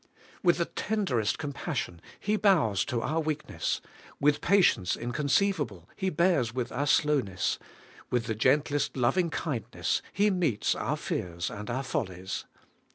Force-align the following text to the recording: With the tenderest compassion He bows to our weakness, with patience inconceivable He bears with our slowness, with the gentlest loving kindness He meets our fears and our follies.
With 0.41 0.57
the 0.57 0.65
tenderest 0.65 1.37
compassion 1.37 2.01
He 2.19 2.35
bows 2.35 2.85
to 2.85 3.03
our 3.03 3.19
weakness, 3.19 3.81
with 4.19 4.41
patience 4.41 4.97
inconceivable 4.97 5.87
He 5.95 6.09
bears 6.09 6.55
with 6.55 6.71
our 6.71 6.87
slowness, 6.87 7.59
with 8.09 8.25
the 8.25 8.33
gentlest 8.33 8.97
loving 8.97 9.29
kindness 9.29 10.01
He 10.11 10.31
meets 10.31 10.73
our 10.73 10.97
fears 10.97 11.51
and 11.51 11.69
our 11.69 11.83
follies. 11.83 12.45